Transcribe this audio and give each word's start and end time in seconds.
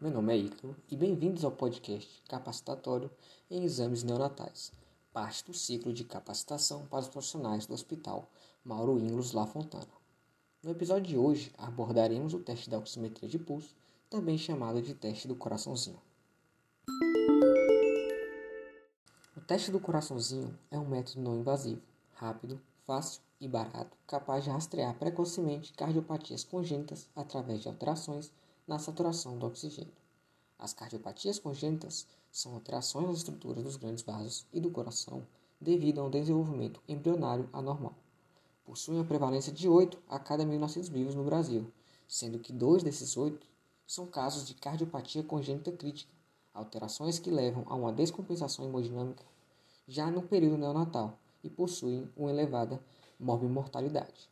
meu 0.00 0.10
nome 0.10 0.34
é 0.34 0.38
Ítalo 0.38 0.74
e 0.90 0.96
bem-vindos 0.96 1.44
ao 1.44 1.52
podcast 1.52 2.20
capacitatório 2.28 3.08
em 3.48 3.62
exames 3.62 4.02
neonatais, 4.02 4.72
parte 5.12 5.44
do 5.44 5.54
ciclo 5.54 5.92
de 5.92 6.02
capacitação 6.02 6.84
para 6.86 6.98
os 6.98 7.08
profissionais 7.08 7.64
do 7.64 7.72
Hospital 7.72 8.28
Mauro 8.64 8.98
Inglos 8.98 9.30
La 9.30 9.46
Fontana. 9.46 9.86
No 10.64 10.72
episódio 10.72 11.04
de 11.04 11.16
hoje 11.16 11.54
abordaremos 11.56 12.34
o 12.34 12.40
teste 12.40 12.68
da 12.68 12.76
oximetria 12.76 13.28
de 13.28 13.38
pulso, 13.38 13.76
também 14.10 14.36
chamado 14.36 14.82
de 14.82 14.94
teste 14.94 15.28
do 15.28 15.36
coraçãozinho. 15.36 16.02
O 19.36 19.40
teste 19.46 19.70
do 19.70 19.78
coraçãozinho 19.78 20.58
é 20.72 20.76
um 20.76 20.88
método 20.88 21.20
não 21.20 21.38
invasivo, 21.38 21.82
rápido, 22.14 22.60
fácil 22.84 23.22
e 23.40 23.46
barato, 23.46 23.96
capaz 24.08 24.42
de 24.42 24.50
rastrear 24.50 24.98
precocemente 24.98 25.72
cardiopatias 25.72 26.42
congênitas 26.42 27.08
através 27.14 27.60
de 27.60 27.68
alterações 27.68 28.32
na 28.66 28.78
saturação 28.78 29.38
do 29.38 29.46
oxigênio. 29.46 29.92
As 30.58 30.72
cardiopatias 30.72 31.38
congênitas 31.38 32.06
são 32.32 32.54
alterações 32.54 33.06
nas 33.06 33.18
estruturas 33.18 33.62
dos 33.62 33.76
grandes 33.76 34.02
vasos 34.02 34.46
e 34.52 34.60
do 34.60 34.70
coração 34.70 35.26
devido 35.60 36.00
a 36.00 36.04
um 36.04 36.10
desenvolvimento 36.10 36.80
embrionário 36.88 37.48
anormal. 37.52 37.94
Possuem 38.64 39.00
a 39.00 39.04
prevalência 39.04 39.52
de 39.52 39.68
8 39.68 39.98
a 40.08 40.18
cada 40.18 40.44
1.000 40.44 40.58
nascidos 40.58 40.88
vivos 40.88 41.14
no 41.14 41.24
Brasil, 41.24 41.70
sendo 42.08 42.38
que 42.38 42.52
dois 42.52 42.82
desses 42.82 43.16
oito 43.16 43.46
são 43.86 44.06
casos 44.06 44.46
de 44.46 44.54
cardiopatia 44.54 45.22
congênita 45.22 45.70
crítica, 45.70 46.12
alterações 46.52 47.18
que 47.18 47.30
levam 47.30 47.64
a 47.66 47.74
uma 47.74 47.92
descompensação 47.92 48.64
hemodinâmica 48.64 49.24
já 49.86 50.10
no 50.10 50.22
período 50.22 50.58
neonatal 50.58 51.16
e 51.44 51.48
possuem 51.48 52.10
uma 52.16 52.30
elevada 52.30 52.80
morbimortalidade. 53.20 54.28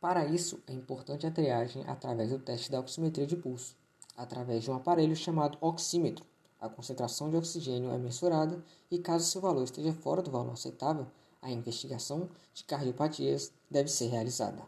Para 0.00 0.24
isso, 0.24 0.58
é 0.66 0.72
importante 0.72 1.26
a 1.26 1.30
triagem 1.30 1.84
através 1.86 2.30
do 2.30 2.38
teste 2.38 2.70
da 2.70 2.80
oximetria 2.80 3.26
de 3.26 3.36
pulso, 3.36 3.76
através 4.16 4.64
de 4.64 4.70
um 4.70 4.74
aparelho 4.74 5.14
chamado 5.14 5.58
oxímetro. 5.60 6.24
A 6.58 6.70
concentração 6.70 7.28
de 7.28 7.36
oxigênio 7.36 7.90
é 7.90 7.98
mensurada 7.98 8.64
e, 8.90 8.98
caso 8.98 9.26
seu 9.26 9.42
valor 9.42 9.62
esteja 9.62 9.92
fora 9.92 10.22
do 10.22 10.30
valor 10.30 10.54
aceitável, 10.54 11.06
a 11.42 11.50
investigação 11.50 12.30
de 12.54 12.64
cardiopatias 12.64 13.52
deve 13.70 13.90
ser 13.90 14.06
realizada. 14.06 14.62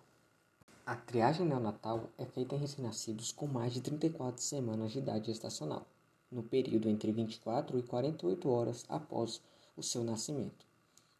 A 0.84 0.96
triagem 0.96 1.46
neonatal 1.46 2.10
é 2.18 2.26
feita 2.26 2.54
em 2.54 2.58
recém-nascidos 2.58 3.32
com 3.32 3.46
mais 3.46 3.72
de 3.72 3.80
34 3.80 4.42
semanas 4.42 4.92
de 4.92 4.98
idade 4.98 5.28
gestacional, 5.28 5.86
no 6.30 6.42
período 6.42 6.90
entre 6.90 7.10
24 7.10 7.78
e 7.78 7.82
48 7.82 8.50
horas 8.50 8.84
após 8.86 9.40
o 9.78 9.82
seu 9.82 10.04
nascimento 10.04 10.66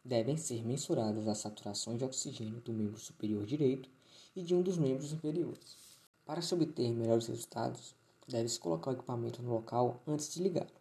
devem 0.03 0.35
ser 0.35 0.65
mensuradas 0.65 1.27
as 1.27 1.37
saturações 1.37 1.97
de 1.97 2.03
oxigênio 2.03 2.59
do 2.59 2.73
membro 2.73 2.99
superior 2.99 3.45
direito 3.45 3.89
e 4.35 4.41
de 4.41 4.55
um 4.55 4.61
dos 4.61 4.77
membros 4.77 5.11
inferiores. 5.11 5.77
Para 6.25 6.41
se 6.41 6.53
obter 6.53 6.91
melhores 6.91 7.27
resultados, 7.27 7.95
deve-se 8.27 8.59
colocar 8.59 8.91
o 8.91 8.93
equipamento 8.93 9.41
no 9.41 9.53
local 9.53 10.01
antes 10.07 10.33
de 10.33 10.41
ligá-lo, 10.41 10.71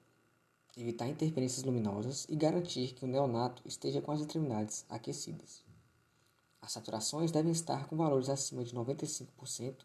evitar 0.76 1.08
interferências 1.08 1.64
luminosas 1.64 2.26
e 2.28 2.36
garantir 2.36 2.94
que 2.94 3.04
o 3.04 3.08
neonato 3.08 3.62
esteja 3.66 4.00
com 4.00 4.12
as 4.12 4.20
extremidades 4.20 4.84
aquecidas. 4.88 5.62
As 6.60 6.72
saturações 6.72 7.32
devem 7.32 7.50
estar 7.50 7.88
com 7.88 7.96
valores 7.96 8.28
acima 8.28 8.64
de 8.64 8.74
95% 8.74 9.84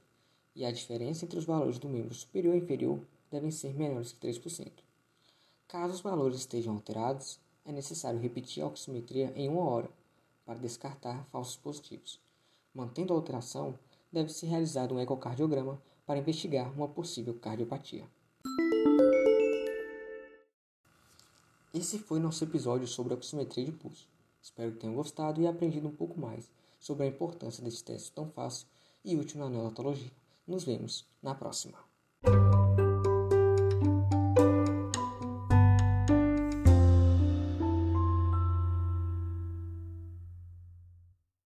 e 0.56 0.64
a 0.64 0.72
diferença 0.72 1.26
entre 1.26 1.40
os 1.40 1.46
valores 1.46 1.80
do 1.80 1.90
membro 1.90 2.14
superior 2.14 2.56
e 2.56 2.60
inferior 2.60 3.00
devem 3.32 3.52
ser 3.52 3.74
menores 3.74 4.12
que 4.12 4.28
3%. 4.28 4.72
Caso 5.68 5.96
os 5.96 6.02
valores 6.02 6.38
estejam 6.38 6.76
alterados, 6.76 7.40
é 7.66 7.72
necessário 7.72 8.20
repetir 8.20 8.64
a 8.64 8.68
oximetria 8.68 9.34
em 9.36 9.50
uma 9.50 9.64
hora 9.64 9.90
para 10.46 10.60
descartar 10.60 11.26
falsos 11.26 11.58
positivos. 11.58 12.27
Mantendo 12.78 13.12
a 13.12 13.16
alteração, 13.16 13.74
deve-se 14.14 14.46
realizar 14.46 14.94
um 14.94 15.00
ecocardiograma 15.00 15.82
para 16.06 16.20
investigar 16.20 16.72
uma 16.72 16.88
possível 16.88 17.34
cardiopatia. 17.34 18.08
Esse 21.74 21.98
foi 21.98 22.20
nosso 22.20 22.44
episódio 22.44 22.88
sobre 22.88 23.16
a 23.16 23.18
oximetria 23.18 23.66
de 23.66 23.72
pulso. 23.72 24.08
Espero 24.40 24.74
que 24.74 24.78
tenham 24.78 24.96
gostado 24.96 25.42
e 25.42 25.48
aprendido 25.48 25.88
um 25.88 25.96
pouco 25.96 26.22
mais 26.22 26.52
sobre 26.80 27.06
a 27.06 27.10
importância 27.10 27.64
desse 27.64 27.84
teste 27.84 28.12
tão 28.12 28.30
fácil 28.30 28.68
e 29.04 29.16
útil 29.16 29.40
na 29.40 29.50
neonatologia. 29.50 30.12
Nos 30.46 30.64
vemos 30.64 31.04
na 31.20 31.34
próxima. 31.34 31.87